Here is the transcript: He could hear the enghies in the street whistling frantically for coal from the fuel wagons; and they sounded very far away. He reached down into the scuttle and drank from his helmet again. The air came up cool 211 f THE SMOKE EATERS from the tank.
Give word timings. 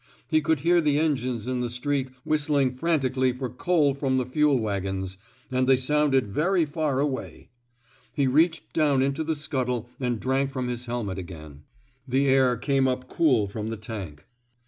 He 0.27 0.41
could 0.41 0.61
hear 0.61 0.81
the 0.81 0.97
enghies 0.97 1.45
in 1.47 1.61
the 1.61 1.69
street 1.69 2.09
whistling 2.25 2.73
frantically 2.73 3.33
for 3.33 3.49
coal 3.51 3.93
from 3.93 4.17
the 4.17 4.25
fuel 4.25 4.57
wagons; 4.57 5.19
and 5.51 5.69
they 5.69 5.77
sounded 5.77 6.33
very 6.33 6.65
far 6.65 6.99
away. 6.99 7.51
He 8.11 8.25
reached 8.25 8.73
down 8.73 9.03
into 9.03 9.23
the 9.23 9.35
scuttle 9.35 9.91
and 9.99 10.19
drank 10.19 10.49
from 10.49 10.69
his 10.69 10.87
helmet 10.87 11.19
again. 11.19 11.65
The 12.07 12.25
air 12.29 12.57
came 12.57 12.87
up 12.87 13.07
cool 13.09 13.45
211 13.45 13.45
f 13.45 13.45
THE 13.45 13.45
SMOKE 13.45 13.45
EATERS 13.45 13.51
from 13.51 13.67
the 13.67 13.77
tank. 14.17 14.25